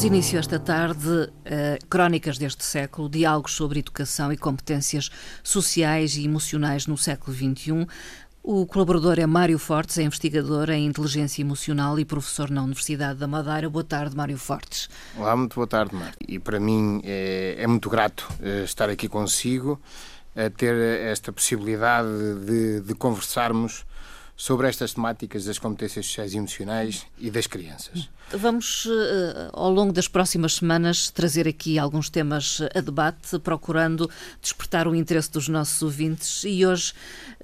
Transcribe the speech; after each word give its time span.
Damos 0.00 0.14
início 0.14 0.38
esta 0.38 0.58
tarde 0.58 1.30
a 1.44 1.86
Crónicas 1.90 2.38
deste 2.38 2.64
século, 2.64 3.06
diálogos 3.06 3.52
sobre 3.52 3.80
educação 3.80 4.32
e 4.32 4.36
competências 4.38 5.10
sociais 5.42 6.16
e 6.16 6.24
emocionais 6.24 6.86
no 6.86 6.96
século 6.96 7.36
XXI. 7.36 7.86
O 8.42 8.64
colaborador 8.64 9.18
é 9.18 9.26
Mário 9.26 9.58
Fortes, 9.58 9.98
é 9.98 10.02
investigador 10.02 10.70
em 10.70 10.86
inteligência 10.86 11.42
emocional 11.42 11.98
e 11.98 12.06
professor 12.06 12.50
na 12.50 12.62
Universidade 12.62 13.18
da 13.18 13.26
Madeira. 13.26 13.68
Boa 13.68 13.84
tarde, 13.84 14.16
Mário 14.16 14.38
Fortes. 14.38 14.88
Olá, 15.18 15.36
muito 15.36 15.56
boa 15.56 15.66
tarde, 15.66 15.94
Mário. 15.94 16.14
E 16.26 16.38
para 16.38 16.58
mim 16.58 17.02
é, 17.04 17.56
é 17.58 17.66
muito 17.66 17.90
grato 17.90 18.26
eh, 18.40 18.62
estar 18.64 18.88
aqui 18.88 19.06
consigo, 19.06 19.78
a 20.34 20.48
ter 20.48 20.74
esta 21.02 21.30
possibilidade 21.30 22.08
de, 22.46 22.80
de 22.80 22.94
conversarmos 22.94 23.84
sobre 24.40 24.66
estas 24.70 24.94
temáticas 24.94 25.44
das 25.44 25.58
competências 25.58 26.06
sociais 26.06 26.32
e 26.32 26.38
emocionais 26.38 27.06
e 27.18 27.30
das 27.30 27.46
crianças. 27.46 28.08
Vamos, 28.32 28.88
eh, 28.90 29.50
ao 29.52 29.70
longo 29.70 29.92
das 29.92 30.08
próximas 30.08 30.54
semanas, 30.54 31.10
trazer 31.10 31.46
aqui 31.46 31.78
alguns 31.78 32.08
temas 32.08 32.58
a 32.74 32.80
debate, 32.80 33.38
procurando 33.40 34.08
despertar 34.40 34.88
o 34.88 34.94
interesse 34.94 35.30
dos 35.30 35.46
nossos 35.46 35.82
ouvintes. 35.82 36.42
E 36.44 36.64
hoje 36.64 36.94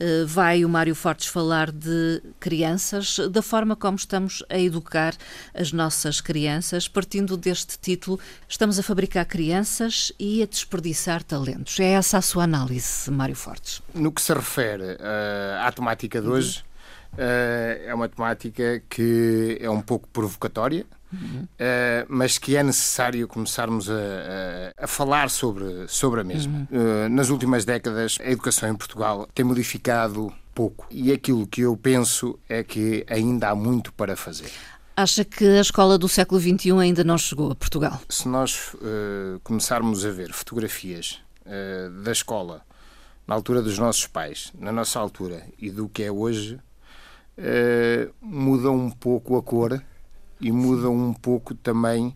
eh, 0.01 0.25
vai 0.25 0.65
o 0.65 0.71
Mário 0.71 0.95
Fortes 0.95 1.27
falar 1.27 1.71
de 1.71 2.23
crianças, 2.41 3.19
da 3.31 3.43
forma 3.43 3.77
como 3.77 3.99
estamos 3.99 4.43
a 4.49 4.59
educar 4.59 5.15
as 5.53 5.73
nossas 5.73 6.23
crianças, 6.23 6.89
partindo 6.89 7.37
deste 7.37 7.79
título: 7.79 8.19
Estamos 8.49 8.79
a 8.79 8.83
fabricar 8.83 9.27
crianças 9.27 10.15
e 10.19 10.43
a 10.43 10.47
desperdiçar 10.47 11.23
talentos. 11.23 11.79
É 11.79 11.93
essa 11.93 12.17
a 12.17 12.23
sua 12.23 12.45
análise, 12.45 13.11
Mário 13.11 13.37
Fortes? 13.37 13.83
No 13.93 14.11
que 14.11 14.23
se 14.23 14.33
refere 14.33 14.95
uh, 14.95 15.61
à 15.61 15.71
temática 15.71 16.23
de 16.23 16.29
hoje. 16.29 16.65
Uh, 17.13 17.87
é 17.87 17.95
uma 17.95 18.09
temática 18.09 18.83
que 18.91 19.59
é 19.61 19.71
um 19.71 19.81
pouco 19.81 20.09
provocatória, 20.09 20.85
uhum. 21.13 21.45
uh, 21.45 22.07
mas 22.09 22.39
que 22.39 22.57
é 22.57 22.63
necessário 22.63 23.27
começarmos 23.27 23.89
a, 23.91 23.95
a, 24.77 24.87
falar 24.87 25.31
sobre, 25.31 25.87
sobre 25.89 26.21
a 26.21 26.25
mesma. 26.25 26.67
Uhum. 26.71 27.07
Uh, 27.07 27.09
nas 27.09 27.31
últimas 27.31 27.65
décadas, 27.65 28.19
a 28.21 28.31
educação 28.31 28.69
em 28.69 28.75
Portugal 28.75 29.27
tem 29.35 29.45
modificado 29.45 30.33
pouco 30.55 30.87
e 30.91 31.13
aquilo 31.13 31.47
que 31.47 31.63
eu 31.63 31.77
penso 31.77 32.39
é 32.49 32.63
que 32.63 33.05
ainda 33.09 33.49
há 33.49 33.55
muito 33.55 33.93
para 33.93 34.17
fazer. 34.17 34.51
Acha 34.97 35.25
que 35.25 35.45
a 35.45 35.61
escola 35.61 35.99
do 35.99 36.09
século 36.09 36.41
XXI 36.41 36.73
ainda 36.81 37.05
não 37.05 37.19
chegou 37.19 37.53
a 37.53 37.55
Portugal? 37.55 38.01
Se 38.09 38.27
nós 38.27 38.75
começarmos 39.45 40.07
a 40.07 40.11
ver 40.11 40.33
fotografias 40.33 41.21
da 42.03 42.13
escola 42.13 42.63
na 43.27 43.35
altura 43.35 43.61
dos 43.61 43.79
nossos 43.79 44.07
pais, 44.07 44.53
na 44.59 44.71
nossa 44.71 44.99
altura 45.01 45.47
e 45.59 45.71
do 45.71 45.89
que 45.89 46.03
é 46.05 46.11
hoje, 46.11 46.59
uh, 47.39 48.15
muda 48.21 48.71
um 48.71 48.91
pouco 48.91 49.37
a 49.37 49.43
cor 49.43 49.83
e 50.41 50.53
muda 50.53 50.91
um 50.91 51.13
pouco 51.13 51.55
também 51.55 52.15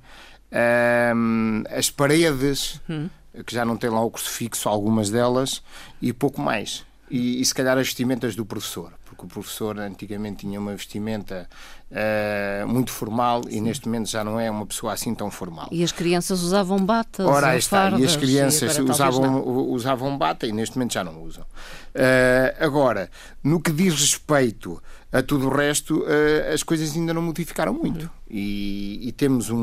uh, 0.53 1.77
as 1.77 1.91
paredes, 1.91 2.81
hum. 2.89 3.09
que 3.45 3.55
já 3.55 3.65
não 3.65 3.77
tem 3.77 3.91
lá 3.91 4.03
o 4.03 4.11
crucifixo, 4.11 4.69
algumas 4.69 5.11
delas, 5.11 5.63
e 6.01 6.13
pouco 6.13 6.41
mais. 6.41 6.85
E, 7.11 7.41
e 7.41 7.45
se 7.45 7.55
calhar 7.55 7.77
as 7.77 7.87
vestimentas 7.87 8.37
do 8.37 8.45
professor, 8.45 8.93
porque 9.21 9.27
o 9.27 9.29
professor 9.29 9.79
antigamente 9.79 10.39
tinha 10.39 10.59
uma 10.59 10.75
vestimenta 10.75 11.49
uh, 11.91 12.67
muito 12.67 12.91
formal 12.91 13.43
Sim. 13.45 13.57
e 13.57 13.61
neste 13.61 13.87
momento 13.87 14.09
já 14.09 14.25
não 14.25 14.41
é 14.41 14.51
uma 14.51 14.65
pessoa 14.65 14.93
assim 14.93 15.15
tão 15.15 15.31
formal. 15.31 15.69
E 15.71 15.85
as 15.85 15.93
crianças 15.93 16.43
usavam 16.43 16.79
bata? 16.79 17.27
Ora, 17.27 17.49
aí 17.49 17.59
está. 17.59 17.91
E 17.99 18.05
as 18.05 18.17
crianças 18.17 18.79
e 18.79 18.83
usavam, 18.83 19.47
usavam 19.71 20.17
bata 20.17 20.47
e 20.47 20.53
neste 20.53 20.77
momento 20.77 20.95
já 20.95 21.05
não 21.05 21.23
usam. 21.23 21.45
Uh, 21.45 22.65
agora, 22.65 23.11
no 23.45 23.61
que 23.61 23.71
diz 23.71 23.95
respeito 23.95 24.83
a 25.13 25.23
tudo 25.23 25.49
o 25.49 25.55
resto, 25.55 26.01
uh, 26.01 26.55
as 26.55 26.63
coisas 26.63 26.97
ainda 26.97 27.13
não 27.13 27.23
modificaram 27.23 27.75
muito. 27.75 28.05
Uhum. 28.05 28.11
E, 28.31 29.09
e, 29.09 29.13
temos 29.13 29.51
um, 29.51 29.57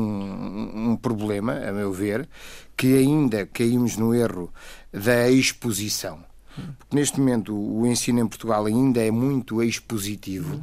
um, 0.90 0.96
problema, 0.96 1.54
a 1.54 1.72
meu 1.72 1.90
ver, 1.92 2.28
que 2.76 2.98
ainda 2.98 3.46
caímos 3.46 3.96
no 3.96 4.14
erro 4.14 4.52
da 4.92 5.28
exposição. 5.30 6.27
Uhum. 6.58 6.72
Porque 6.78 6.96
neste 6.96 7.18
momento 7.18 7.54
o 7.54 7.86
ensino 7.86 8.20
em 8.20 8.26
Portugal 8.26 8.66
ainda 8.66 9.00
é 9.00 9.10
muito 9.10 9.62
expositivo 9.62 10.54
uhum. 10.54 10.62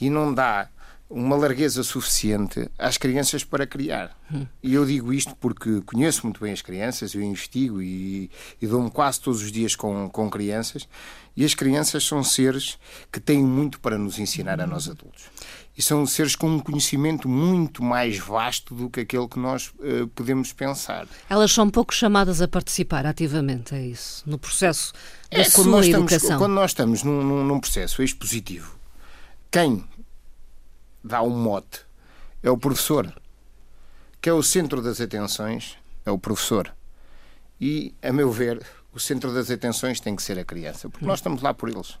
e 0.00 0.10
não 0.10 0.32
dá 0.32 0.68
uma 1.08 1.36
largueza 1.36 1.82
suficiente 1.84 2.68
às 2.76 2.98
crianças 2.98 3.44
para 3.44 3.66
criar. 3.66 4.16
Hum. 4.32 4.44
E 4.60 4.74
eu 4.74 4.84
digo 4.84 5.12
isto 5.12 5.36
porque 5.36 5.80
conheço 5.82 6.22
muito 6.24 6.40
bem 6.40 6.52
as 6.52 6.62
crianças, 6.62 7.14
eu 7.14 7.22
investigo 7.22 7.80
e, 7.80 8.28
e 8.60 8.66
dou-me 8.66 8.90
quase 8.90 9.20
todos 9.20 9.40
os 9.42 9.52
dias 9.52 9.76
com, 9.76 10.08
com 10.10 10.28
crianças, 10.28 10.88
e 11.36 11.44
as 11.44 11.54
crianças 11.54 12.02
são 12.02 12.24
seres 12.24 12.76
que 13.12 13.20
têm 13.20 13.44
muito 13.44 13.78
para 13.78 13.96
nos 13.96 14.18
ensinar 14.18 14.60
a 14.60 14.66
nós 14.66 14.88
adultos. 14.88 15.26
E 15.76 15.82
são 15.82 16.06
seres 16.06 16.34
com 16.34 16.48
um 16.48 16.58
conhecimento 16.58 17.28
muito 17.28 17.82
mais 17.82 18.18
vasto 18.18 18.74
do 18.74 18.88
que 18.88 19.00
aquele 19.00 19.28
que 19.28 19.38
nós 19.38 19.72
uh, 19.78 20.08
podemos 20.14 20.52
pensar. 20.52 21.06
Elas 21.28 21.52
são 21.52 21.68
pouco 21.68 21.94
chamadas 21.94 22.40
a 22.40 22.48
participar 22.48 23.04
ativamente, 23.04 23.74
é 23.74 23.84
isso? 23.84 24.22
No 24.26 24.38
processo 24.38 24.94
da 25.30 25.40
é, 25.40 25.50
quando 25.50 25.70
nós 25.70 25.86
estamos, 25.86 26.12
educação. 26.12 26.38
Quando 26.38 26.52
nós 26.52 26.70
estamos 26.70 27.02
num, 27.02 27.22
num, 27.22 27.44
num 27.44 27.60
processo 27.60 28.02
expositivo, 28.02 28.78
quem 29.50 29.84
dá 31.04 31.22
um 31.22 31.30
mote 31.30 31.80
é 32.42 32.50
o 32.50 32.56
professor. 32.56 33.12
Que 34.20 34.30
é 34.30 34.32
o 34.32 34.42
centro 34.42 34.80
das 34.80 35.00
atenções, 35.00 35.76
é 36.06 36.10
o 36.10 36.18
professor. 36.18 36.74
E, 37.60 37.94
a 38.02 38.12
meu 38.12 38.30
ver, 38.30 38.64
o 38.92 38.98
centro 38.98 39.32
das 39.32 39.50
atenções 39.50 40.00
tem 40.00 40.16
que 40.16 40.22
ser 40.22 40.38
a 40.38 40.44
criança, 40.44 40.88
porque 40.88 41.04
nós 41.04 41.18
estamos 41.18 41.42
lá 41.42 41.52
por 41.52 41.68
eles. 41.68 41.98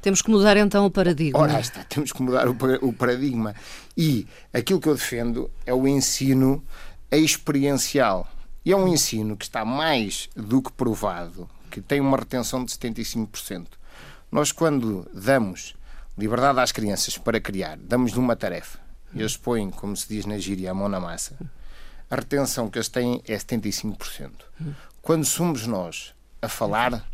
Temos 0.00 0.22
que 0.22 0.30
mudar 0.30 0.56
então 0.56 0.86
o 0.86 0.90
paradigma. 0.90 1.40
Ora, 1.40 1.60
está, 1.60 1.82
temos 1.84 2.12
que 2.12 2.22
mudar 2.22 2.46
o 2.48 2.92
paradigma. 2.92 3.54
E 3.96 4.26
aquilo 4.52 4.80
que 4.80 4.88
eu 4.88 4.94
defendo 4.94 5.50
é 5.64 5.74
o 5.74 5.86
ensino 5.86 6.62
experiencial. 7.10 8.28
E 8.64 8.72
é 8.72 8.76
um 8.76 8.88
ensino 8.88 9.36
que 9.36 9.44
está 9.44 9.64
mais 9.64 10.28
do 10.34 10.60
que 10.60 10.72
provado, 10.72 11.48
que 11.70 11.80
tem 11.80 12.00
uma 12.00 12.16
retenção 12.16 12.64
de 12.64 12.72
75%. 12.72 13.66
Nós, 14.30 14.50
quando 14.50 15.08
damos 15.14 15.74
liberdade 16.18 16.58
às 16.60 16.72
crianças 16.72 17.16
para 17.16 17.40
criar, 17.40 17.76
damos-lhe 17.76 18.18
uma 18.18 18.34
tarefa, 18.34 18.78
e 19.14 19.20
eles 19.20 19.36
põem, 19.36 19.70
como 19.70 19.96
se 19.96 20.08
diz 20.08 20.26
na 20.26 20.38
gíria, 20.38 20.70
a 20.70 20.74
mão 20.74 20.88
na 20.88 20.98
massa, 20.98 21.36
a 22.10 22.16
retenção 22.16 22.68
que 22.68 22.78
eles 22.78 22.88
têm 22.88 23.22
é 23.26 23.36
75%. 23.36 24.30
Quando 25.00 25.24
somos 25.24 25.66
nós 25.66 26.12
a 26.42 26.48
falar, 26.48 27.04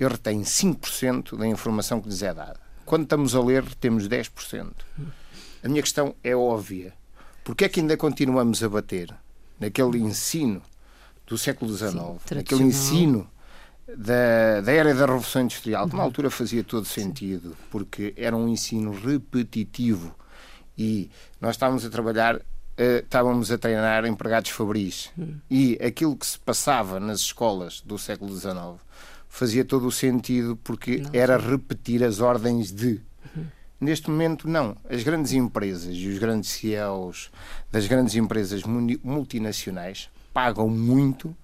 eles 0.00 0.12
retêm 0.14 0.42
5% 0.42 1.36
da 1.36 1.46
informação 1.46 2.00
que 2.00 2.08
lhes 2.08 2.22
é 2.22 2.32
dada. 2.32 2.58
Quando 2.86 3.02
estamos 3.04 3.34
a 3.34 3.42
ler, 3.42 3.64
temos 3.76 4.08
10%. 4.08 4.72
A 5.62 5.68
minha 5.68 5.82
questão 5.82 6.14
é 6.24 6.34
óbvia. 6.34 6.92
Porque 7.44 7.64
é 7.64 7.68
que 7.68 7.80
ainda 7.80 7.96
continuamos 7.96 8.62
a 8.62 8.68
bater 8.68 9.14
naquele 9.58 9.98
ensino 9.98 10.62
do 11.26 11.36
século 11.38 11.70
XIX, 11.76 11.92
Sim, 11.92 12.34
naquele 12.34 12.62
ensino 12.64 13.30
da, 13.96 14.60
da 14.62 14.72
era 14.72 14.94
da 14.94 15.06
Revolução 15.06 15.42
Industrial, 15.42 15.88
que 15.88 15.96
na 15.96 16.02
altura 16.02 16.30
fazia 16.30 16.64
todo 16.64 16.84
sentido, 16.86 17.56
porque 17.70 18.12
era 18.16 18.36
um 18.36 18.48
ensino 18.48 18.92
repetitivo 18.92 20.14
e 20.76 21.10
nós 21.40 21.56
estávamos 21.56 21.84
a 21.84 21.90
trabalhar, 21.90 22.36
uh, 22.36 22.42
estávamos 23.02 23.52
a 23.52 23.58
treinar 23.58 24.06
empregados 24.06 24.50
fabris 24.50 25.10
hum. 25.16 25.36
e 25.50 25.78
aquilo 25.84 26.16
que 26.16 26.26
se 26.26 26.38
passava 26.38 26.98
nas 26.98 27.20
escolas 27.20 27.80
do 27.82 27.98
século 27.98 28.34
XIX 28.36 28.80
fazia 29.30 29.64
todo 29.64 29.86
o 29.86 29.92
sentido 29.92 30.56
porque 30.56 30.98
não, 30.98 31.10
era 31.14 31.38
repetir 31.38 32.04
as 32.04 32.20
ordens 32.20 32.70
de. 32.70 33.00
Uhum. 33.34 33.46
Neste 33.80 34.10
momento, 34.10 34.46
não. 34.46 34.76
As 34.90 35.02
grandes 35.02 35.32
empresas 35.32 35.94
e 35.94 36.08
os 36.08 36.18
grandes 36.18 36.50
CEOs 36.50 37.30
das 37.70 37.86
grandes 37.86 38.14
empresas 38.16 38.62
multinacionais 39.02 40.10
pagam 40.34 40.68
muito 40.68 41.34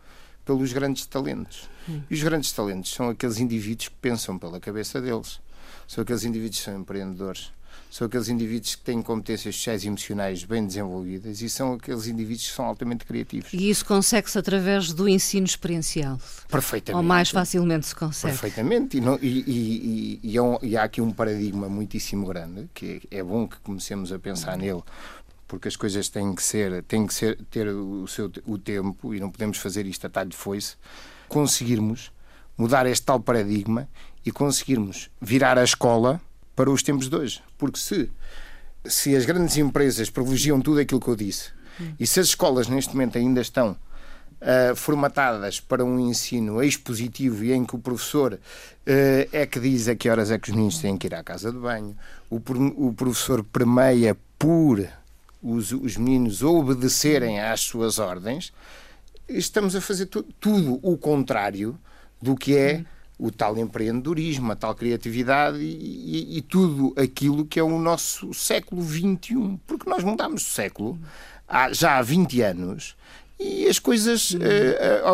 pelos 0.44 0.73
grandes 0.73 1.06
talentos. 1.06 1.71
Hum. 1.88 2.03
E 2.11 2.15
os 2.15 2.23
grandes 2.23 2.53
talentos 2.53 2.93
são 2.93 3.09
aqueles 3.09 3.38
indivíduos 3.38 3.89
que 3.89 3.94
pensam 3.94 4.39
pela 4.39 4.61
cabeça 4.61 5.00
deles. 5.00 5.41
São 5.89 6.03
aqueles 6.03 6.25
indivíduos 6.25 6.59
que 6.59 6.65
são 6.65 6.79
empreendedores. 6.79 7.53
São 7.91 8.06
aqueles 8.06 8.29
indivíduos 8.29 8.75
que 8.75 8.83
têm 8.83 9.00
competências 9.00 9.55
sociais 9.55 9.85
e 9.85 9.87
emocionais 9.87 10.44
bem 10.44 10.67
desenvolvidas 10.67 11.41
e 11.41 11.49
são 11.49 11.75
aqueles 11.75 12.06
indivíduos 12.06 12.49
que 12.49 12.55
são 12.55 12.65
altamente 12.65 13.05
criativos. 13.05 13.53
E 13.53 13.71
isso 13.71 13.85
consegue-se 13.85 14.38
através 14.38 14.93
do 14.93 15.09
ensino 15.09 15.47
experiencial? 15.47 16.19
Perfeitamente. 16.49 17.03
Ou 17.03 17.03
mais 17.03 17.31
facilmente 17.31 17.87
se 17.87 17.94
consegue? 17.94 18.33
Perfeitamente. 18.33 18.99
E, 18.99 19.00
não, 19.00 19.19
e, 19.23 20.21
e, 20.21 20.21
e, 20.23 20.75
é 20.75 20.79
há 20.79 20.85
aqui 20.85 21.00
um 21.00 21.11
paradigma 21.11 21.69
muitíssimo 21.69 22.27
grande, 22.27 22.69
que 22.75 23.03
é 23.11 23.23
bom 23.23 23.49
que 23.49 23.56
comecemos 23.61 24.12
a 24.12 24.19
pensar 24.19 24.59
nele, 24.59 24.82
porque 25.49 25.69
as 25.69 25.77
coisas 25.77 26.09
têm 26.09 26.35
que 26.35 26.43
ser, 26.43 26.82
têm 26.82 27.06
que 27.06 27.15
ser, 27.15 27.39
ter 27.50 27.69
o 27.69 28.06
seu 28.06 28.31
o 28.47 28.59
tempo 28.59 29.15
e 29.15 29.21
não 29.21 29.31
podemos 29.31 29.59
fazer 29.59 29.87
isto 29.87 30.06
a 30.06 30.11
talho 30.11 30.31
de 30.31 30.37
foice, 30.37 30.75
conseguirmos 31.29 32.11
mudar 32.56 32.87
este 32.87 33.05
tal 33.05 33.21
paradigma 33.21 33.89
e 34.25 34.32
conseguirmos 34.32 35.11
virar 35.21 35.59
a 35.59 35.65
escola 35.65 36.21
para 36.56 36.70
os 36.70 36.82
tempos 36.82 37.08
de 37.08 37.14
hoje. 37.14 37.43
Porque 37.56 37.79
se, 37.79 38.11
se 38.85 39.14
as 39.14 39.25
grandes 39.25 39.56
empresas 39.56 40.11
privilegiam 40.11 40.61
tudo 40.61 40.81
aquilo 40.81 41.00
que 41.00 41.08
eu 41.08 41.17
disse 41.17 41.55
e 41.99 42.06
se 42.06 42.20
as 42.20 42.29
escolas 42.29 42.69
neste 42.69 42.94
momento 42.94 43.19
ainda 43.19 43.41
estão 43.41 43.73
uh, 44.41 44.75
formatadas 44.75 45.61
para 45.61 45.85
um 45.85 45.99
ensino 46.00 46.62
expositivo 46.62 47.44
e 47.44 47.53
em 47.53 47.64
que 47.64 47.76
o 47.76 47.79
professor 47.79 48.35
uh, 48.35 48.38
é 49.32 49.47
que 49.47 49.61
diz 49.61 49.88
a 49.88 49.94
que 49.94 50.08
horas 50.08 50.31
é 50.31 50.38
que 50.38 50.49
os 50.49 50.55
meninos 50.55 50.79
têm 50.79 50.97
que 50.97 51.06
ir 51.06 51.14
à 51.14 51.23
casa 51.23 51.53
de 51.53 51.58
banho, 51.58 51.97
o, 52.31 52.41
o 52.76 52.94
professor 52.94 53.44
permeia 53.44 54.17
por 54.38 54.87
os, 55.43 55.73
os 55.73 55.97
meninos 55.97 56.43
obedecerem 56.43 57.41
às 57.41 57.61
suas 57.61 57.99
ordens, 57.99 58.53
estamos 59.29 59.76
a 59.76 59.81
fazer 59.81 60.06
tu, 60.06 60.23
tudo 60.41 60.79
o 60.82 60.97
contrário 60.97 61.79
do 62.20 62.35
que 62.35 62.56
é 62.56 62.85
o 63.19 63.31
tal 63.31 63.57
empreendedorismo, 63.57 64.53
a 64.53 64.57
tal 64.57 64.75
criatividade 64.75 65.59
e, 65.59 66.35
e, 66.35 66.39
e, 66.39 66.43
tudo 66.43 66.95
aquilo 67.01 67.47
que 67.47 67.59
é 67.59 67.63
o 67.63 67.79
nosso 67.79 68.35
século 68.35 68.83
XXI. 68.83 69.59
Porque 69.67 69.89
nós 69.89 70.05
mudámos 70.05 70.43
de 70.43 70.49
século 70.49 70.99
há, 71.49 71.73
já 71.73 71.99
há 71.99 72.03
20 72.03 72.43
anos 72.43 72.97
e 73.39 73.67
as 73.67 73.79
coisas, 73.79 74.31
uh, 74.33 74.39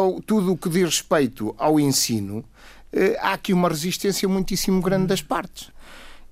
uh, 0.01 0.23
tudo 0.23 0.53
o 0.53 0.57
que 0.57 0.69
diz 0.69 0.85
respeito 0.85 1.55
ao 1.59 1.79
ensino, 1.81 2.39
uh, 2.39 3.17
há 3.21 3.33
aqui 3.33 3.53
uma 3.53 3.69
resistência 3.69 4.29
muitíssimo 4.29 4.81
grande 4.81 5.07
das 5.07 5.21
partes. 5.21 5.71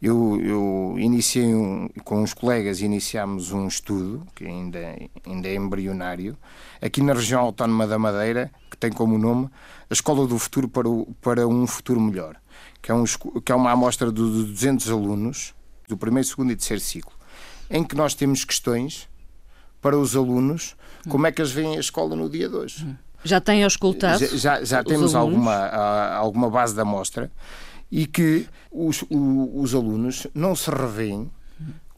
Eu, 0.01 0.41
eu 0.41 0.95
iniciei 0.99 1.55
um, 1.55 1.89
com 2.05 2.23
os 2.23 2.33
colegas 2.33 2.81
iniciámos 2.81 3.53
um 3.53 3.69
estudo 3.69 4.27
que 4.35 4.47
ainda, 4.47 4.97
ainda 5.27 5.49
é 5.49 5.55
embrionário 5.55 6.39
aqui 6.81 7.03
na 7.03 7.13
região 7.13 7.41
autónoma 7.43 7.87
da 7.87 7.99
Madeira 7.99 8.51
tem 8.81 8.91
como 8.91 9.19
nome 9.19 9.49
a 9.89 9.93
Escola 9.93 10.27
do 10.27 10.39
Futuro 10.39 10.69
para, 10.69 10.89
o, 10.89 11.15
para 11.21 11.47
um 11.47 11.67
Futuro 11.67 12.01
Melhor 12.01 12.37
que 12.83 12.91
é, 12.91 12.95
um, 12.95 13.05
que 13.05 13.53
é 13.53 13.55
uma 13.55 13.71
amostra 13.71 14.09
de 14.09 14.15
200 14.15 14.91
alunos 14.91 15.55
do 15.87 15.97
primeiro, 15.97 16.27
segundo 16.27 16.51
e 16.51 16.57
terceiro 16.57 16.83
ciclo 16.83 17.13
em 17.71 17.85
que 17.85 17.95
nós 17.95 18.15
temos 18.15 18.45
questões 18.45 19.09
para 19.81 19.97
os 19.97 20.17
alunos 20.17 20.75
como 21.09 21.27
é 21.27 21.33
que 21.33 21.41
eles 21.41 21.53
veem 21.53 21.77
a 21.77 21.81
escola 21.81 22.15
no 22.15 22.29
dia 22.29 22.49
de 22.49 22.57
hoje. 22.57 22.97
Já 23.25 23.41
têm 23.41 23.65
auscultado? 23.65 24.19
Já, 24.19 24.37
já, 24.37 24.65
já 24.65 24.85
temos 24.85 25.15
alguma, 25.15 25.69
alguma 26.15 26.51
base 26.51 26.75
da 26.75 26.83
amostra 26.83 27.31
e 27.91 28.07
que 28.07 28.47
os, 28.71 29.05
os 29.09 29.75
alunos 29.75 30.27
não 30.35 30.55
se 30.55 30.71
revêem 30.71 31.31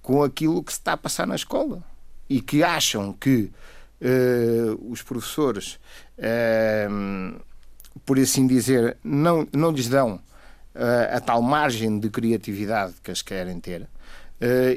com 0.00 0.22
aquilo 0.22 0.62
que 0.62 0.72
se 0.72 0.78
está 0.78 0.92
a 0.92 0.96
passar 0.96 1.26
na 1.26 1.36
escola 1.36 1.82
e 2.28 2.40
que 2.40 2.62
acham 2.62 3.12
que 3.12 3.50
os 4.88 5.02
professores, 5.02 5.78
uh, 6.18 7.40
por 8.04 8.18
assim 8.18 8.46
dizer, 8.46 8.96
não, 9.02 9.46
não 9.52 9.70
lhes 9.70 9.88
dão 9.88 10.14
uh, 10.74 11.16
a 11.16 11.20
tal 11.20 11.42
margem 11.42 11.98
de 11.98 12.10
criatividade 12.10 12.94
que 13.02 13.10
eles 13.10 13.22
querem 13.22 13.60
ter. 13.60 13.88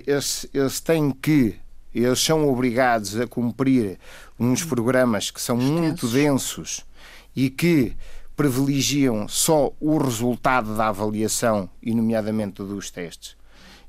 Eles, 0.06 0.46
eles 0.54 0.80
têm 0.80 1.10
que 1.10 1.60
eles 1.92 2.20
são 2.20 2.48
obrigados 2.50 3.20
a 3.20 3.26
cumprir 3.26 3.98
uns 4.38 4.64
programas 4.64 5.32
que 5.32 5.42
são 5.42 5.56
muito 5.56 6.08
densos 6.10 6.86
e 7.34 7.50
que 7.50 7.96
privilegiam 8.36 9.30
só 9.30 9.72
o 9.80 9.98
resultado 9.98 10.76
da 10.76 10.90
avaliação 10.90 11.70
e, 11.82 11.96
nomeadamente, 11.96 12.62
dos 12.62 12.92
testes. 12.92 13.38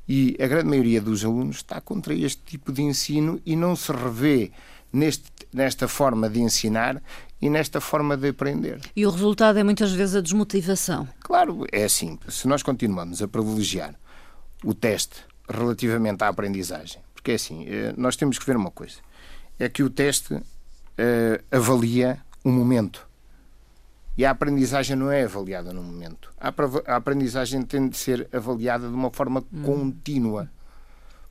E 0.09 0.37
a 0.41 0.47
grande 0.47 0.69
maioria 0.69 1.01
dos 1.01 1.25
alunos 1.25 1.57
está 1.57 1.81
contra 1.81 2.15
este 2.15 2.41
tipo 2.45 2.71
de 2.71 2.81
ensino 2.81 3.41
e 3.45 3.57
não 3.57 3.75
se 3.75 3.91
revê 3.91 4.53
neste, 4.93 5.25
nesta 5.53 5.89
forma 5.89 6.29
de 6.29 6.41
ensinar 6.41 7.03
e 7.41 7.51
nesta 7.51 7.81
forma 7.81 8.17
de 8.17 8.29
aprender. 8.29 8.81
E 8.95 9.07
o 9.07 9.11
resultado 9.11 9.59
é 9.59 9.65
muitas 9.65 9.93
vezes 9.93 10.17
a 10.17 10.21
desmotivação. 10.21 11.09
Claro, 11.21 11.67
é 11.71 11.85
assim. 11.85 12.19
Se 12.29 12.49
nós 12.49 12.63
continuamos 12.63 13.23
a 13.23 13.29
privilegiar 13.29 13.95
o 14.65 14.75
teste 14.75 15.17
relativamente 15.49 16.23
à 16.25 16.29
aprendizagem, 16.29 17.03
porque 17.15 17.33
é 17.33 17.35
assim, 17.35 17.67
eh, 17.67 17.95
nós 17.97 18.17
temos 18.17 18.39
que 18.39 18.47
ver 18.47 18.57
uma 18.57 18.71
coisa: 18.71 18.97
é 19.59 19.69
que 19.69 19.83
o 19.83 19.91
teste 19.91 20.35
uh, 20.35 20.43
avalia 21.51 22.19
o 22.43 22.51
momento 22.51 23.07
e 24.17 24.25
a 24.25 24.31
aprendizagem 24.31 24.97
não 24.97 25.11
é 25.11 25.25
avaliada 25.25 25.73
no 25.73 25.83
momento. 25.83 26.33
A 26.39 26.97
aprendizagem 26.97 27.63
tem 27.63 27.87
de 27.89 27.97
ser 27.99 28.27
avaliada 28.33 28.89
de 28.89 28.95
uma 28.95 29.11
forma 29.11 29.45
hum. 29.53 29.63
contínua. 29.63 30.51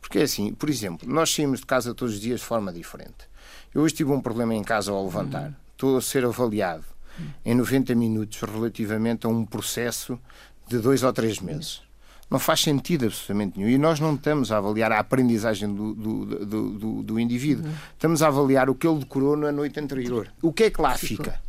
Porque 0.06 0.20
é 0.20 0.22
assim, 0.22 0.54
por 0.54 0.70
exemplo, 0.70 1.12
nós 1.12 1.34
saímos 1.34 1.62
de 1.62 1.66
casa 1.66 1.92
todos 1.92 2.14
os 2.14 2.22
dias 2.22 2.40
de 2.40 2.46
forma 2.46 2.72
diferente. 2.72 3.28
Eu 3.74 3.82
hoje 3.82 3.96
tive 3.96 4.12
um 4.12 4.22
problema 4.22 4.54
em 4.54 4.64
casa 4.64 4.92
ao 4.92 5.04
levantar. 5.04 5.50
Hum. 5.50 5.54
Estou 5.72 5.98
a 5.98 6.02
ser 6.02 6.24
avaliado 6.24 6.84
hum. 7.20 7.26
em 7.44 7.56
90 7.56 7.96
minutos 7.96 8.40
relativamente 8.40 9.26
a 9.26 9.30
um 9.30 9.44
processo 9.44 10.20
de 10.68 10.78
dois 10.78 11.02
ou 11.02 11.12
três 11.12 11.40
meses. 11.40 11.82
Não 12.30 12.38
faz 12.38 12.60
sentido 12.60 13.06
absolutamente 13.06 13.58
nenhum. 13.58 13.72
E 13.72 13.80
nós 13.80 14.00
não 14.00 14.14
estamos 14.14 14.52
a 14.52 14.58
avaliar 14.58 14.92
a 14.92 15.00
aprendizagem 15.00 15.74
do, 15.74 15.96
do, 15.96 16.26
do, 16.46 16.70
do, 16.70 17.04
do 17.04 17.20
indivíduo. 17.20 17.66
Uhum. 17.66 17.74
Estamos 17.94 18.22
a 18.22 18.28
avaliar 18.28 18.70
o 18.70 18.76
que 18.76 18.88
ele 18.88 19.00
decorou 19.00 19.36
na 19.36 19.52
noite 19.52 19.80
anterior. 19.80 20.32
O 20.40 20.54
que 20.54 20.66
é 20.66 20.70
que 20.70 20.80
lá 20.80 20.96
fica? 20.96 21.42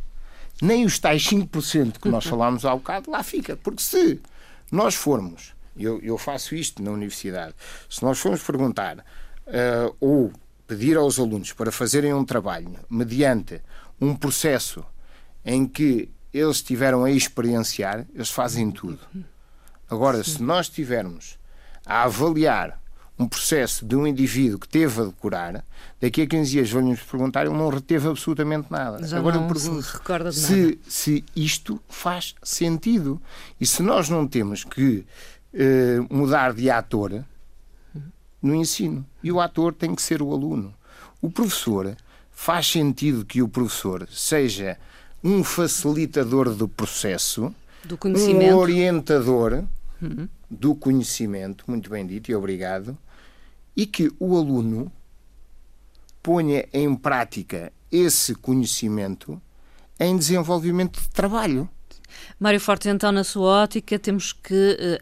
nem 0.59 0.83
os 0.83 0.97
tais 0.97 1.23
5% 1.23 1.99
que 1.99 2.09
nós 2.09 2.25
falámos 2.25 2.65
há 2.65 2.75
bocado 2.75 3.11
lá 3.11 3.21
fica. 3.21 3.55
Porque 3.55 3.83
se 3.83 4.19
nós 4.71 4.95
formos, 4.95 5.53
eu, 5.79 5.99
eu 6.01 6.17
faço 6.17 6.55
isto 6.55 6.81
na 6.81 6.91
universidade, 6.91 7.53
se 7.89 8.03
nós 8.03 8.19
formos 8.19 8.41
perguntar 8.43 8.99
uh, 8.99 9.95
ou 9.99 10.31
pedir 10.67 10.97
aos 10.97 11.17
alunos 11.19 11.53
para 11.53 11.71
fazerem 11.71 12.13
um 12.13 12.25
trabalho 12.25 12.71
mediante 12.89 13.61
um 13.99 14.15
processo 14.15 14.83
em 15.45 15.65
que 15.65 16.09
eles 16.33 16.61
tiveram 16.61 17.05
a 17.05 17.11
experienciar, 17.11 18.05
eles 18.13 18.29
fazem 18.29 18.69
tudo. 18.69 18.99
Agora, 19.89 20.21
se 20.23 20.43
nós 20.43 20.67
tivermos 20.67 21.39
a 21.85 22.03
avaliar 22.03 22.81
um 23.19 23.27
processo 23.27 23.83
de 23.85 23.95
um 23.95 24.05
indivíduo 24.05 24.59
que 24.59 24.67
teve 24.67 25.01
a 25.01 25.05
decorar, 25.05 25.65
daqui 25.99 26.21
a 26.21 26.27
15 26.27 26.51
dias 26.51 26.69
vão-nos 26.69 27.01
perguntar, 27.01 27.45
ele 27.45 27.55
não 27.55 27.69
reteve 27.69 28.07
absolutamente 28.07 28.71
nada. 28.71 29.05
Já 29.07 29.17
Agora 29.17 29.37
eu 29.37 29.47
pergunto 29.47 29.81
se, 30.31 30.41
se, 30.41 30.79
se 30.87 31.25
isto 31.35 31.81
faz 31.89 32.35
sentido. 32.43 33.19
E 33.59 33.65
se 33.65 33.81
nós 33.81 34.07
não 34.07 34.27
temos 34.27 34.63
que 34.63 35.03
uh, 35.57 36.13
mudar 36.13 36.53
de 36.53 36.69
ator 36.69 37.25
no 38.41 38.55
ensino. 38.55 39.05
E 39.23 39.31
o 39.31 39.41
ator 39.41 39.73
tem 39.73 39.95
que 39.95 40.01
ser 40.01 40.21
o 40.21 40.31
aluno. 40.31 40.73
O 41.21 41.29
professor, 41.29 41.97
faz 42.31 42.67
sentido 42.67 43.25
que 43.25 43.41
o 43.41 43.49
professor 43.49 44.07
seja 44.11 44.77
um 45.23 45.43
facilitador 45.43 46.53
do 46.53 46.67
processo, 46.67 47.53
do 47.83 47.97
conhecimento. 47.97 48.53
um 48.53 48.57
orientador 48.57 49.63
uhum. 50.01 50.29
do 50.49 50.75
conhecimento, 50.75 51.65
muito 51.67 51.89
bem 51.89 52.05
dito 52.05 52.29
e 52.29 52.35
obrigado, 52.35 52.97
e 53.75 53.85
que 53.85 54.11
o 54.19 54.37
aluno 54.37 54.91
ponha 56.21 56.67
em 56.71 56.93
prática 56.95 57.71
esse 57.91 58.35
conhecimento 58.35 59.41
em 59.99 60.15
desenvolvimento 60.15 61.01
de 61.01 61.09
trabalho. 61.09 61.67
Mário 62.39 62.59
Forte, 62.59 62.89
então, 62.89 63.11
na 63.11 63.23
sua 63.23 63.63
ótica, 63.63 63.97
temos 63.97 64.31
que 64.31 64.53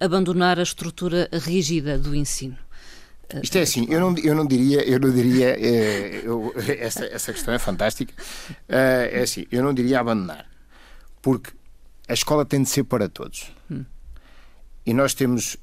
uh, 0.01 0.05
abandonar 0.05 0.59
a 0.59 0.63
estrutura 0.63 1.29
rígida 1.31 1.97
do 1.97 2.15
ensino. 2.15 2.57
Uh, 3.33 3.41
Isto 3.43 3.57
é 3.57 3.61
assim, 3.61 3.85
eu 3.89 3.99
não, 3.99 4.17
eu 4.17 4.35
não 4.35 4.45
diria, 4.45 4.87
eu 4.87 4.99
não 4.99 5.11
diria, 5.11 5.55
uh, 5.55 6.25
eu, 6.25 6.53
essa, 6.79 7.05
essa 7.05 7.33
questão 7.33 7.53
é 7.53 7.59
fantástica, 7.59 8.13
é 8.67 9.21
assim, 9.21 9.45
eu 9.51 9.63
não 9.63 9.73
diria 9.73 9.99
abandonar, 9.99 10.45
porque 11.21 11.51
a 12.07 12.13
escola 12.13 12.45
tem 12.45 12.63
de 12.63 12.69
ser 12.69 12.83
para 12.83 13.09
todos. 13.09 13.51
Hum. 13.69 13.83
E 14.85 14.93
nós 14.93 15.15
temos, 15.15 15.57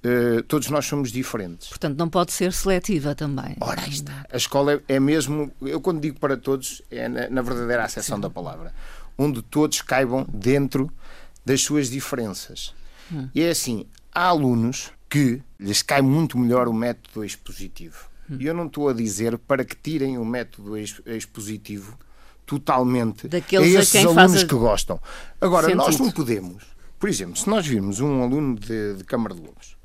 todos 0.49 0.69
nós 0.69 0.85
somos 0.85 1.13
diferentes. 1.13 1.69
Portanto, 1.69 1.97
não 1.97 2.09
pode 2.09 2.33
ser 2.33 2.53
seletiva 2.53 3.15
também. 3.15 3.57
Ora, 3.61 3.89
está. 3.89 4.27
A 4.29 4.37
escola 4.37 4.83
é 4.89 4.99
mesmo, 4.99 5.53
eu 5.63 5.81
quando 5.81 6.01
digo 6.01 6.19
para 6.19 6.37
todos, 6.37 6.83
é 6.91 7.09
na, 7.09 7.31
na 7.31 7.41
verdadeira 7.41 7.85
acessão 7.85 8.19
da 8.19 8.29
palavra, 8.29 8.75
onde 9.17 9.41
todos 9.43 9.81
caibam 9.81 10.27
dentro 10.29 10.93
das 11.45 11.63
suas 11.63 11.91
diferenças. 11.91 12.75
Hum. 13.13 13.29
E 13.35 13.43
é 13.43 13.51
assim, 13.51 13.87
há 14.13 14.29
alunos 14.29 14.91
que 15.09 15.43
lhes 15.59 15.83
cai 15.83 16.03
muito 16.03 16.39
melhor 16.39 16.69
o 16.69 16.73
método 16.73 17.25
expositivo. 17.25 18.09
Hum. 18.31 18.37
E 18.41 18.47
eu 18.47 18.55
não 18.55 18.67
estou 18.67 18.89
a 18.89 18.93
dizer 18.93 19.37
para 19.39 19.65
que 19.65 19.77
tirem 19.77 20.19
o 20.19 20.25
método 20.25 20.77
expositivo 20.79 21.99
totalmente 22.47 23.29
Daqueles 23.29 23.77
a 23.77 23.81
esses 23.81 24.05
a 24.05 24.09
alunos 24.09 24.45
que 24.45 24.55
gostam. 24.55 25.01
Agora, 25.41 25.67
sentido. 25.67 25.79
nós 25.79 25.99
não 25.99 26.11
podemos 26.11 26.73
por 27.03 27.09
exemplo, 27.09 27.35
se 27.35 27.51
nós 27.51 27.67
virmos 27.67 27.99
um 27.99 28.23
aluno 28.23 28.55
de, 28.55 28.95
de 28.95 29.03
Câmara 29.03 29.35
de 29.35 29.41
Lobos, 29.41 29.77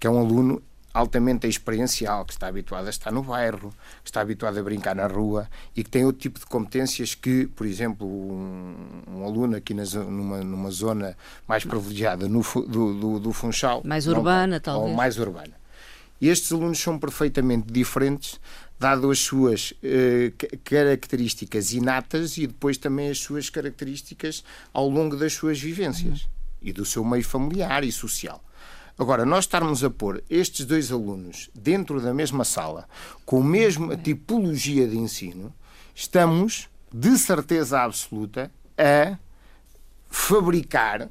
que 0.00 0.06
é 0.08 0.10
um 0.10 0.18
aluno 0.18 0.60
altamente 0.92 1.46
experiencial, 1.46 2.24
que 2.24 2.32
está 2.32 2.48
habituado 2.48 2.86
a 2.86 2.90
estar 2.90 3.12
no 3.12 3.22
bairro, 3.22 3.72
que 4.02 4.10
está 4.10 4.20
habituado 4.20 4.58
a 4.58 4.62
brincar 4.62 4.94
na 4.94 5.06
rua 5.06 5.48
e 5.74 5.84
que 5.84 5.90
tem 5.90 6.04
outro 6.04 6.20
tipo 6.20 6.38
de 6.38 6.46
competências 6.46 7.14
que, 7.14 7.46
por 7.48 7.66
exemplo, 7.66 8.06
um, 8.06 8.74
um 9.08 9.24
aluno 9.24 9.56
aqui 9.56 9.72
na, 9.72 9.84
numa, 9.84 10.38
numa 10.42 10.70
zona 10.70 11.16
mais 11.46 11.64
privilegiada 11.64 12.28
no, 12.28 12.42
do, 12.42 12.94
do, 12.94 13.20
do 13.20 13.32
Funchal. 13.32 13.82
Mais 13.84 14.06
urbana, 14.06 14.56
não, 14.56 14.60
talvez. 14.60 14.90
Ou 14.90 14.96
mais 14.96 15.18
urbana. 15.18 15.52
E 16.20 16.28
estes 16.28 16.52
alunos 16.52 16.78
são 16.78 16.98
perfeitamente 16.98 17.72
diferentes, 17.72 18.38
dado 18.78 19.10
as 19.10 19.18
suas 19.18 19.72
eh, 19.82 20.32
características 20.64 21.72
inatas 21.72 22.36
e 22.36 22.46
depois 22.46 22.76
também 22.76 23.08
as 23.10 23.18
suas 23.18 23.48
características 23.48 24.44
ao 24.72 24.88
longo 24.88 25.16
das 25.16 25.32
suas 25.32 25.58
vivências. 25.60 26.22
Uhum 26.22 26.40
e 26.62 26.72
do 26.72 26.84
seu 26.84 27.04
meio 27.04 27.24
familiar 27.24 27.84
e 27.84 27.92
social. 27.92 28.42
Agora, 29.00 29.24
nós 29.24 29.44
estarmos 29.44 29.82
a 29.82 29.88
pôr 29.88 30.22
estes 30.28 30.66
dois 30.66 30.92
alunos 30.92 31.48
dentro 31.54 32.02
da 32.02 32.12
mesma 32.12 32.44
sala, 32.44 32.86
com 33.24 33.40
a 33.40 33.44
mesma 33.44 33.96
tipologia 33.96 34.86
de 34.86 34.98
ensino, 34.98 35.54
estamos, 35.94 36.68
de 36.92 37.16
certeza 37.16 37.80
absoluta, 37.80 38.50
a 38.76 39.16
fabricar 40.10 41.08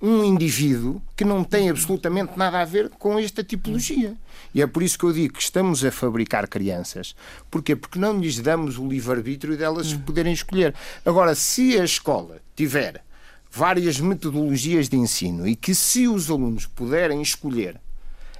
um 0.00 0.24
indivíduo 0.24 1.02
que 1.14 1.26
não 1.26 1.44
tem 1.44 1.68
absolutamente 1.68 2.38
nada 2.38 2.58
a 2.58 2.64
ver 2.64 2.88
com 2.88 3.18
esta 3.18 3.44
tipologia. 3.44 4.16
E 4.54 4.62
é 4.62 4.66
por 4.66 4.82
isso 4.82 4.98
que 4.98 5.04
eu 5.04 5.12
digo 5.12 5.34
que 5.34 5.42
estamos 5.42 5.84
a 5.84 5.92
fabricar 5.92 6.48
crianças. 6.48 7.14
Porquê? 7.50 7.76
Porque 7.76 7.98
não 7.98 8.18
lhes 8.18 8.40
damos 8.40 8.78
o 8.78 8.88
livre-arbítrio 8.88 9.58
delas 9.58 9.92
poderem 9.92 10.32
escolher. 10.32 10.74
Agora, 11.04 11.34
se 11.34 11.78
a 11.78 11.84
escola 11.84 12.40
tiver 12.54 13.04
várias 13.50 14.00
metodologias 14.00 14.88
de 14.88 14.96
ensino 14.96 15.46
e 15.46 15.56
que 15.56 15.74
se 15.74 16.06
os 16.06 16.30
alunos 16.30 16.66
puderem 16.66 17.22
escolher 17.22 17.80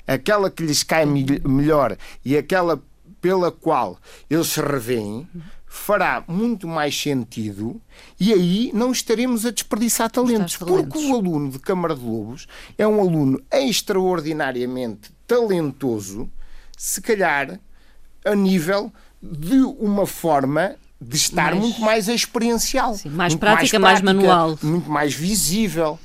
aquela 0.06 0.50
que 0.50 0.62
lhes 0.62 0.82
cai 0.82 1.04
melhor 1.06 1.96
e 2.24 2.36
aquela 2.36 2.82
pela 3.20 3.50
qual 3.50 3.98
eles 4.30 4.48
se 4.48 4.60
revêem, 4.60 5.28
fará 5.66 6.22
muito 6.28 6.68
mais 6.68 6.96
sentido 6.96 7.80
e 8.20 8.32
aí 8.32 8.70
não 8.72 8.92
estaremos 8.92 9.44
a 9.44 9.50
desperdiçar 9.50 10.10
talentos. 10.10 10.56
Porque 10.56 10.98
o 10.98 11.14
aluno 11.14 11.50
de 11.50 11.58
Câmara 11.58 11.94
de 11.94 12.04
Lobos 12.04 12.46
é 12.78 12.86
um 12.86 13.00
aluno 13.00 13.42
extraordinariamente 13.52 15.10
talentoso, 15.26 16.30
se 16.76 17.00
calhar 17.00 17.58
a 18.24 18.34
nível 18.34 18.92
de 19.22 19.56
uma 19.78 20.06
forma 20.06 20.76
de 21.00 21.16
estar 21.16 21.52
mais, 21.52 21.60
muito 21.60 21.80
mais 21.80 22.08
experiencial. 22.08 22.94
Sim, 22.94 23.10
mais, 23.10 23.34
prática, 23.34 23.78
mais 23.78 24.00
prática, 24.00 24.14
mais 24.14 24.26
manual. 24.26 24.58
Muito 24.62 24.90
mais 24.90 25.14
visível 25.14 25.98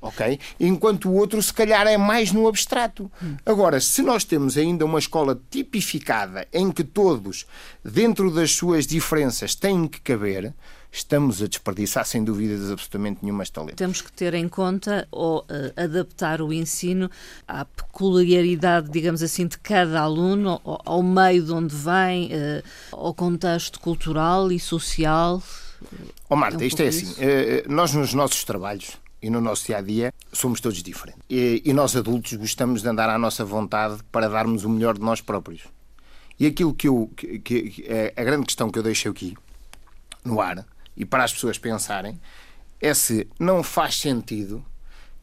ok? 0.00 0.38
Enquanto 0.60 1.08
o 1.08 1.14
outro, 1.14 1.42
se 1.42 1.52
calhar, 1.52 1.86
é 1.86 1.96
mais 1.96 2.32
no 2.32 2.46
abstrato. 2.48 3.10
Agora, 3.44 3.80
se 3.80 4.02
nós 4.02 4.24
temos 4.24 4.56
ainda 4.56 4.84
uma 4.84 4.98
escola 4.98 5.40
tipificada 5.50 6.46
em 6.52 6.70
que 6.70 6.84
todos, 6.84 7.46
dentro 7.84 8.30
das 8.30 8.52
suas 8.52 8.86
diferenças, 8.86 9.54
têm 9.54 9.86
que 9.86 10.00
caber, 10.00 10.54
estamos 10.90 11.42
a 11.42 11.46
desperdiçar, 11.46 12.04
sem 12.04 12.24
dúvidas, 12.24 12.70
absolutamente 12.70 13.20
nenhuma 13.22 13.44
talento. 13.46 13.76
Temos 13.76 14.00
que 14.00 14.12
ter 14.12 14.34
em 14.34 14.48
conta 14.48 15.06
ou 15.10 15.40
uh, 15.40 15.44
adaptar 15.76 16.40
o 16.42 16.52
ensino 16.52 17.10
à 17.46 17.64
peculiaridade, 17.64 18.90
digamos 18.90 19.22
assim, 19.22 19.46
de 19.46 19.58
cada 19.58 20.00
aluno, 20.00 20.60
ao, 20.64 20.82
ao 20.84 21.02
meio 21.02 21.42
de 21.42 21.52
onde 21.52 21.74
vem, 21.74 22.30
uh, 22.32 22.62
ao 22.92 23.14
contexto 23.14 23.80
cultural 23.80 24.50
e 24.50 24.58
social. 24.58 25.42
Ó 26.28 26.34
oh, 26.34 26.36
Marta, 26.36 26.58
é 26.58 26.64
um 26.64 26.66
isto 26.66 26.82
é 26.82 26.88
assim, 26.88 27.12
uh, 27.12 27.72
nós 27.72 27.94
nos 27.94 28.14
nossos 28.14 28.42
trabalhos 28.44 28.98
e 29.22 29.30
no 29.30 29.40
nosso 29.40 29.66
dia 29.66 29.78
a 29.78 29.80
dia 29.80 30.14
somos 30.32 30.60
todos 30.60 30.82
diferentes. 30.82 31.20
E, 31.28 31.62
e, 31.64 31.72
nós 31.72 31.96
adultos 31.96 32.32
gostamos 32.34 32.82
de 32.82 32.88
andar 32.88 33.08
à 33.08 33.18
nossa 33.18 33.44
vontade 33.44 33.98
para 34.10 34.28
darmos 34.28 34.64
o 34.64 34.68
melhor 34.68 34.94
de 34.94 35.04
nós 35.04 35.20
próprios. 35.20 35.62
E 36.38 36.46
aquilo 36.46 36.72
que 36.72 36.86
eu. 36.86 37.10
Que, 37.16 37.38
que, 37.40 37.84
é 37.88 38.12
a 38.16 38.22
grande 38.22 38.46
questão 38.46 38.70
que 38.70 38.78
eu 38.78 38.82
deixo 38.82 39.08
aqui 39.08 39.36
no 40.24 40.40
ar 40.40 40.64
e 40.98 41.04
para 41.04 41.24
as 41.24 41.32
pessoas 41.32 41.56
pensarem 41.56 42.20
é 42.80 42.92
se 42.92 43.26
não 43.38 43.62
faz 43.62 43.96
sentido 43.96 44.64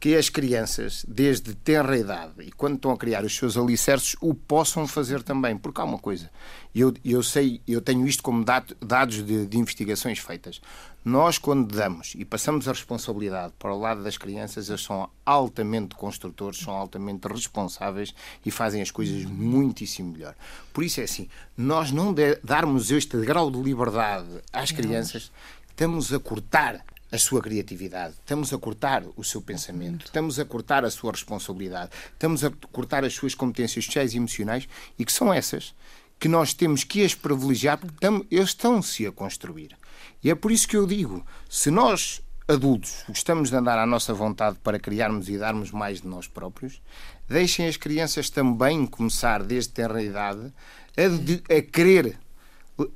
que 0.05 0.15
as 0.15 0.29
crianças, 0.29 1.03
desde 1.07 1.55
tenra 1.55 1.97
idade 1.97 2.33
e 2.41 2.51
quando 2.51 2.75
estão 2.75 2.91
a 2.91 2.97
criar 2.97 3.23
os 3.23 3.35
seus 3.35 3.57
alicerces, 3.57 4.15
o 4.21 4.35
possam 4.35 4.87
fazer 4.87 5.23
também. 5.23 5.57
Porque 5.57 5.81
há 5.81 5.83
uma 5.83 5.97
coisa, 5.97 6.29
eu, 6.75 6.93
eu 7.03 7.23
sei, 7.23 7.59
eu 7.67 7.81
tenho 7.81 8.05
isto 8.05 8.21
como 8.21 8.45
dados 8.45 9.25
de, 9.25 9.47
de 9.47 9.57
investigações 9.57 10.19
feitas. 10.19 10.61
Nós, 11.03 11.37
quando 11.37 11.73
damos 11.73 12.13
e 12.15 12.25
passamos 12.25 12.67
a 12.67 12.71
responsabilidade 12.71 13.53
para 13.57 13.73
o 13.73 13.79
lado 13.79 14.03
das 14.03 14.17
crianças, 14.17 14.69
eles 14.69 14.81
são 14.81 15.09
altamente 15.25 15.95
construtores, 15.95 16.59
são 16.59 16.73
altamente 16.75 17.27
responsáveis 17.27 18.13
e 18.45 18.51
fazem 18.51 18.81
as 18.81 18.91
coisas 18.91 19.23
muitíssimo 19.25 20.11
melhor. 20.11 20.35
Por 20.73 20.83
isso 20.83 20.99
é 20.99 21.03
assim, 21.03 21.27
nós 21.57 21.91
não 21.91 22.13
darmos 22.43 22.91
este 22.91 23.17
grau 23.21 23.49
de 23.49 23.59
liberdade 23.61 24.29
às 24.51 24.71
crianças, 24.71 25.31
estamos 25.75 26.13
a 26.13 26.19
cortar 26.19 26.85
a 27.11 27.17
sua 27.17 27.41
criatividade, 27.41 28.13
estamos 28.13 28.53
a 28.53 28.57
cortar 28.57 29.03
o 29.17 29.23
seu 29.25 29.41
pensamento, 29.41 30.05
estamos 30.05 30.39
a 30.39 30.45
cortar 30.45 30.85
a 30.85 30.89
sua 30.89 31.11
responsabilidade, 31.11 31.91
estamos 32.13 32.45
a 32.45 32.51
cortar 32.71 33.03
as 33.03 33.13
suas 33.13 33.35
competências 33.35 33.83
sociais 33.83 34.13
e 34.13 34.17
emocionais 34.17 34.69
e 34.97 35.03
que 35.03 35.11
são 35.11 35.33
essas 35.33 35.75
que 36.17 36.29
nós 36.29 36.53
temos 36.53 36.85
que 36.85 37.03
as 37.03 37.13
privilegiar 37.13 37.77
porque 37.77 38.05
eles 38.31 38.49
estão-se 38.49 39.05
a 39.05 39.11
construir. 39.11 39.75
E 40.23 40.29
é 40.29 40.35
por 40.35 40.49
isso 40.49 40.65
que 40.65 40.77
eu 40.77 40.87
digo, 40.87 41.25
se 41.49 41.69
nós 41.69 42.21
adultos 42.47 43.03
gostamos 43.09 43.49
de 43.49 43.57
andar 43.57 43.77
à 43.77 43.85
nossa 43.85 44.13
vontade 44.13 44.57
para 44.63 44.79
criarmos 44.79 45.27
e 45.27 45.37
darmos 45.37 45.71
mais 45.71 45.99
de 45.99 46.07
nós 46.07 46.25
próprios, 46.25 46.81
deixem 47.27 47.67
as 47.67 47.75
crianças 47.75 48.29
também 48.29 48.85
começar 48.85 49.43
desde 49.43 49.73
tenra 49.73 50.01
idade 50.01 50.53
a, 50.95 51.07
de, 51.09 51.43
a 51.53 51.61
querer 51.61 52.17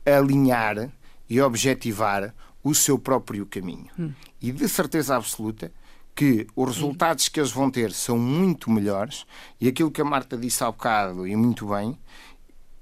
alinhar 0.05 0.89
e 1.29 1.41
objetivar 1.41 2.33
o 2.63 2.73
seu 2.75 2.99
próprio 2.99 3.45
caminho. 3.45 3.87
Hum. 3.97 4.11
E 4.41 4.51
de 4.51 4.67
certeza 4.67 5.15
absoluta 5.15 5.71
que 6.15 6.45
os 6.55 6.75
resultados 6.75 7.29
que 7.29 7.39
eles 7.39 7.51
vão 7.51 7.71
ter 7.71 7.93
são 7.93 8.17
muito 8.17 8.69
melhores 8.69 9.25
e 9.59 9.67
aquilo 9.67 9.89
que 9.89 10.01
a 10.01 10.05
Marta 10.05 10.35
disse 10.37 10.63
há 10.63 10.67
bocado 10.71 11.25
e 11.25 11.35
muito 11.35 11.67
bem, 11.67 11.97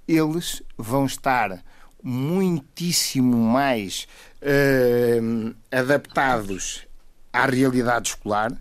eles 0.07 0.63
vão 0.77 1.05
estar 1.05 1.63
muitíssimo 2.01 3.37
mais 3.37 4.07
uh, 4.41 5.55
adaptados 5.71 6.87
à 7.31 7.45
realidade 7.45 8.09
escolar 8.09 8.51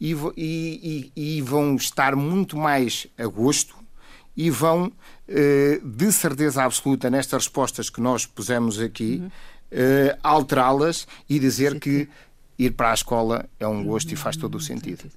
e, 0.00 0.14
e, 0.36 1.12
e, 1.16 1.42
vão 1.42 1.74
estar 1.74 2.14
muito 2.14 2.56
mais 2.56 3.06
a 3.18 3.26
gosto 3.26 3.74
e 4.36 4.48
vão, 4.48 4.86
uh, 4.86 5.88
de 5.88 6.12
certeza 6.12 6.62
absoluta, 6.62 7.10
nestas 7.10 7.44
respostas 7.44 7.90
que 7.90 8.00
nós 8.00 8.26
pusemos 8.26 8.80
aqui, 8.80 9.22
uh, 9.72 10.18
alterá-las 10.22 11.06
e 11.28 11.38
dizer 11.38 11.78
que 11.78 12.08
ir 12.58 12.72
para 12.72 12.90
a 12.90 12.94
escola 12.94 13.48
é 13.58 13.66
um 13.66 13.82
gosto 13.84 14.12
e 14.12 14.16
faz 14.16 14.36
todo 14.36 14.56
o 14.56 14.60
sentido. 14.60 15.10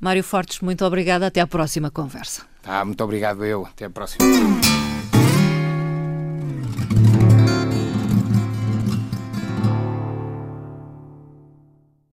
Mário 0.00 0.24
Fortes, 0.24 0.60
muito 0.60 0.84
obrigada. 0.84 1.26
Até 1.26 1.40
à 1.40 1.46
próxima 1.46 1.90
conversa. 1.90 2.42
Tá, 2.62 2.84
muito 2.84 3.02
obrigado 3.02 3.44
eu. 3.44 3.64
Até 3.64 3.84
à 3.84 3.90
próxima. 3.90 4.24